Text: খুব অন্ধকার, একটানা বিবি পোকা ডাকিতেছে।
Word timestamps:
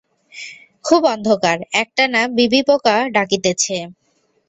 খুব 0.85 1.01
অন্ধকার, 1.13 1.57
একটানা 1.81 2.21
বিবি 2.37 2.61
পোকা 2.67 2.95
ডাকিতেছে। 3.15 3.77